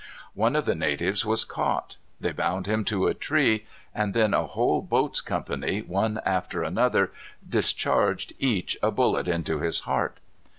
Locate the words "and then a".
3.93-4.47